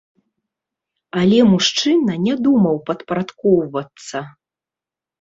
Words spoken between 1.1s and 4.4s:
Але мужчына не думаў падпарадкоўвацца.